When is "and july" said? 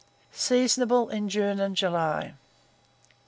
1.59-2.33